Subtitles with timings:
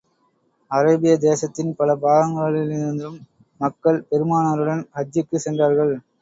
[0.71, 3.19] Arabia தேசத்தின் பல பாகங்களிலிருந்தும்,
[3.61, 5.95] மக்கள் பெருமானாருடன் ஹஜ்ஜுக்காகச் சென்றார்கள்.